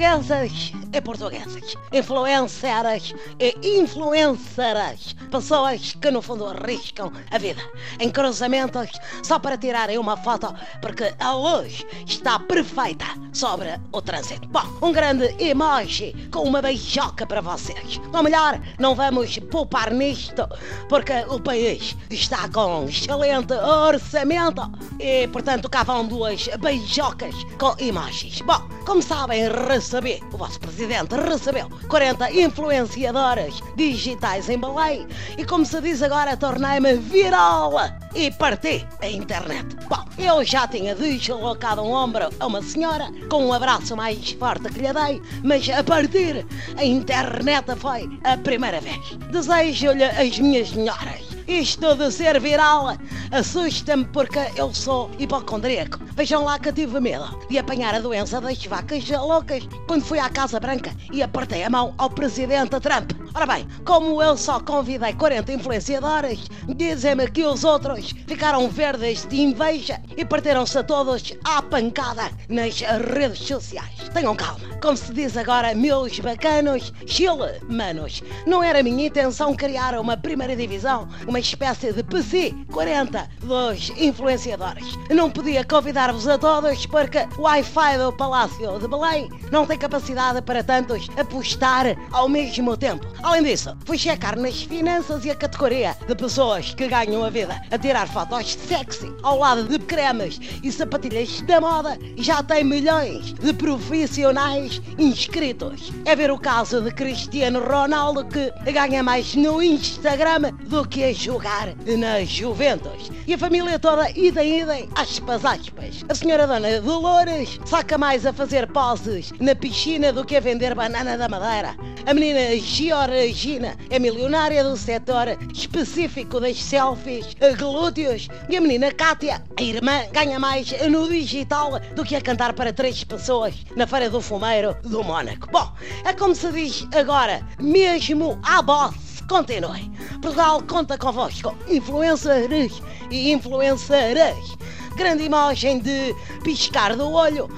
Portuguesas 0.00 0.72
e 0.92 1.00
portuguesas, 1.00 1.76
influenceras 1.92 3.14
e 3.38 3.78
influenceras, 3.78 5.14
pessoas 5.30 5.96
que 6.00 6.10
no 6.10 6.22
fundo 6.22 6.46
arriscam 6.46 7.12
a 7.30 7.38
vida 7.38 7.62
em 7.98 8.10
cruzamentos 8.10 8.90
só 9.22 9.38
para 9.38 9.58
tirarem 9.58 9.98
uma 9.98 10.16
foto 10.16 10.54
porque 10.80 11.14
a 11.18 11.32
luz 11.32 11.84
está 12.06 12.38
perfeita 12.38 13.06
sobre 13.32 13.80
o 13.92 14.02
trânsito. 14.02 14.48
Bom, 14.48 14.62
um 14.82 14.92
grande 14.92 15.34
emoji 15.42 16.14
com 16.30 16.42
uma 16.42 16.62
beijoca 16.62 17.26
para 17.26 17.40
vocês. 17.40 18.00
Ou 18.12 18.22
melhor, 18.22 18.60
não 18.78 18.94
vamos 18.94 19.38
poupar 19.50 19.92
nisto 19.92 20.48
porque 20.88 21.12
o 21.28 21.40
país 21.40 21.96
está 22.10 22.48
com 22.48 22.86
excelente 22.86 23.52
orçamento 23.52 24.62
e 24.98 25.28
portanto 25.28 25.68
cá 25.68 25.82
vão 25.82 26.06
duas 26.06 26.48
beijocas 26.60 27.34
com 27.58 27.74
emojis. 27.78 28.40
Bom, 28.40 28.68
como 28.84 29.02
sabem, 29.02 29.48
recebi, 29.68 30.22
o 30.32 30.36
vosso 30.36 30.58
presidente 30.80 31.14
recebeu 31.14 31.68
40 31.88 32.32
influenciadoras 32.32 33.60
digitais 33.76 34.48
em 34.48 34.58
Belém 34.58 35.06
e, 35.36 35.44
como 35.44 35.66
se 35.66 35.78
diz 35.82 36.02
agora, 36.02 36.38
tornei-me 36.38 36.94
viral 36.94 37.74
e 38.14 38.30
parti 38.30 38.86
a 39.02 39.06
internet. 39.06 39.76
Bom, 39.90 40.02
eu 40.16 40.42
já 40.42 40.66
tinha 40.66 40.94
deslocado 40.94 41.82
um 41.82 41.92
ombro 41.92 42.30
a 42.40 42.46
uma 42.46 42.62
senhora 42.62 43.10
com 43.28 43.44
um 43.44 43.52
abraço 43.52 43.94
mais 43.94 44.30
forte 44.32 44.70
que 44.70 44.80
lhe 44.80 44.92
dei, 44.92 45.20
mas 45.44 45.68
a 45.68 45.84
partir 45.84 46.46
a 46.78 46.82
internet 46.82 47.76
foi 47.76 48.08
a 48.24 48.38
primeira 48.38 48.80
vez. 48.80 49.18
Desejo-lhe 49.30 50.04
as 50.04 50.38
minhas 50.38 50.72
melhoras 50.72 51.30
isto 51.50 51.96
de 51.96 52.12
ser 52.12 52.38
viral 52.40 52.96
assusta-me 53.30 54.04
porque 54.06 54.40
eu 54.56 54.74
sou 54.74 55.10
hipocondríaco. 55.18 56.00
Vejam 56.14 56.44
lá 56.44 56.58
que 56.58 56.72
tive 56.72 57.00
medo 57.00 57.38
de 57.48 57.58
apanhar 57.58 57.94
a 57.94 58.00
doença 58.00 58.40
das 58.40 58.64
vacas 58.64 59.08
loucas 59.08 59.66
quando 59.86 60.04
fui 60.04 60.18
à 60.18 60.28
Casa 60.28 60.58
Branca 60.58 60.92
e 61.12 61.22
apertei 61.22 61.62
a 61.62 61.70
mão 61.70 61.94
ao 61.98 62.10
presidente 62.10 62.78
Trump. 62.80 63.12
Ora 63.32 63.46
bem, 63.46 63.68
como 63.84 64.20
eu 64.20 64.36
só 64.36 64.58
convidei 64.58 65.12
40 65.12 65.52
influenciadores, 65.52 66.48
dizem-me 66.74 67.30
que 67.30 67.44
os 67.44 67.62
outros 67.62 68.12
ficaram 68.26 68.68
verdes 68.68 69.24
de 69.26 69.40
inveja 69.40 70.00
e 70.16 70.24
partiram-se 70.24 70.78
a 70.78 70.82
todos 70.82 71.32
à 71.44 71.62
pancada 71.62 72.30
nas 72.48 72.80
redes 72.80 73.46
sociais. 73.46 74.08
Tenham 74.12 74.34
calma. 74.34 74.60
Como 74.82 74.96
se 74.96 75.12
diz 75.12 75.36
agora, 75.36 75.74
meus 75.74 76.18
bacanos, 76.18 76.92
Chile, 77.06 77.60
manos. 77.68 78.22
Não 78.46 78.62
era 78.62 78.82
minha 78.82 79.06
intenção 79.06 79.54
criar 79.54 79.94
uma 79.98 80.16
primeira 80.16 80.56
divisão, 80.56 81.08
uma 81.28 81.38
espécie 81.38 81.92
de 81.92 82.02
PC 82.02 82.52
40 82.72 83.19
dos 83.42 83.90
influenciadores. 83.96 84.86
Não 85.10 85.30
podia 85.30 85.64
convidar-vos 85.64 86.28
a 86.28 86.38
todos 86.38 86.86
porque 86.86 87.26
o 87.36 87.42
Wi-Fi 87.42 87.98
do 87.98 88.12
Palácio 88.12 88.78
de 88.78 88.88
Belém 88.88 89.28
não 89.50 89.66
tem 89.66 89.78
capacidade 89.78 90.42
para 90.42 90.62
tantos 90.62 91.08
apostar 91.16 91.96
ao 92.12 92.28
mesmo 92.28 92.76
tempo. 92.76 93.06
Além 93.22 93.42
disso, 93.42 93.76
fui 93.84 93.98
checar 93.98 94.38
nas 94.38 94.62
finanças 94.62 95.24
e 95.24 95.30
a 95.30 95.34
categoria 95.34 95.96
de 96.06 96.14
pessoas 96.14 96.74
que 96.74 96.88
ganham 96.88 97.24
a 97.24 97.30
vida 97.30 97.60
a 97.70 97.78
tirar 97.78 98.08
fotos 98.08 98.54
sexy 98.54 99.12
ao 99.22 99.38
lado 99.38 99.64
de 99.64 99.78
cremes 99.78 100.40
e 100.62 100.70
sapatilhas 100.70 101.40
da 101.42 101.60
moda 101.60 101.98
já 102.16 102.42
tem 102.42 102.64
milhões 102.64 103.32
de 103.34 103.52
profissionais 103.52 104.80
inscritos. 104.98 105.92
É 106.04 106.14
ver 106.14 106.30
o 106.30 106.38
caso 106.38 106.80
de 106.80 106.90
Cristiano 106.92 107.60
Ronaldo 107.60 108.24
que 108.24 108.50
ganha 108.70 109.02
mais 109.02 109.34
no 109.34 109.62
Instagram 109.62 110.52
do 110.68 110.86
que 110.86 111.04
a 111.04 111.12
jogar 111.12 111.74
na 111.98 112.24
Juventus. 112.24 113.09
E 113.26 113.34
a 113.34 113.38
família 113.38 113.78
toda, 113.78 114.10
idem, 114.10 114.60
idem, 114.60 114.88
aspas, 114.94 115.44
aspas. 115.44 116.04
A 116.08 116.14
senhora 116.14 116.46
Dona 116.46 116.80
Dolores 116.80 117.60
saca 117.64 117.96
mais 117.98 118.26
a 118.26 118.32
fazer 118.32 118.66
poses 118.68 119.32
na 119.40 119.54
piscina 119.54 120.12
do 120.12 120.24
que 120.24 120.36
a 120.36 120.40
vender 120.40 120.74
banana 120.74 121.16
da 121.16 121.28
madeira. 121.28 121.76
A 122.06 122.14
menina 122.14 122.56
Georgina 122.58 123.76
é 123.90 123.98
milionária 123.98 124.64
do 124.64 124.76
setor 124.76 125.38
específico 125.52 126.40
das 126.40 126.62
selfies 126.62 127.36
glúteos. 127.58 128.28
E 128.48 128.56
a 128.56 128.60
menina 128.60 128.90
Kátia, 128.92 129.42
a 129.56 129.62
irmã, 129.62 130.04
ganha 130.12 130.38
mais 130.38 130.70
no 130.88 131.08
digital 131.08 131.78
do 131.94 132.04
que 132.04 132.16
a 132.16 132.20
cantar 132.20 132.52
para 132.52 132.72
três 132.72 133.04
pessoas 133.04 133.54
na 133.76 133.86
Feira 133.86 134.08
do 134.10 134.20
Fumeiro 134.20 134.76
do 134.82 135.04
Mónaco. 135.04 135.48
Bom, 135.50 135.72
é 136.04 136.12
como 136.12 136.34
se 136.34 136.50
diz 136.52 136.86
agora, 136.94 137.46
mesmo 137.58 138.38
à 138.42 138.62
boss. 138.62 139.10
Continuem. 139.28 139.92
Portugal 140.20 140.60
conta 140.62 140.98
convosco, 140.98 141.56
influencers 141.68 142.82
e 143.10 143.32
influenceras. 143.32 144.56
Grande 144.96 145.24
imagem 145.24 145.78
de 145.78 146.14
piscar 146.42 146.96
do 146.96 147.10
olho 147.10 147.48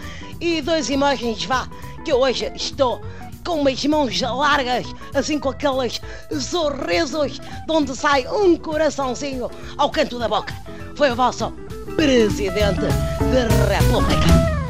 e 0.41 0.61
dois 0.61 0.91
imagens 0.91 1.45
vá 1.45 1.69
que 2.05 2.13
eu 2.13 2.21
hoje 2.21 2.51
estou 2.55 3.01
com 3.45 3.61
umas 3.61 3.85
mãos 3.87 4.21
largas, 4.21 4.87
assim 5.15 5.39
com 5.39 5.51
aqueles 5.51 6.01
sorrisos 6.41 7.39
de 7.39 7.73
onde 7.73 7.97
sai 7.97 8.27
um 8.29 8.57
coraçãozinho 8.57 9.51
ao 9.77 9.91
canto 9.91 10.19
da 10.19 10.29
boca. 10.29 10.55
Foi 10.97 11.11
o 11.11 11.17
vosso 11.17 11.53
Presidente 11.97 12.81
da 12.81 13.75
República. 13.77 14.62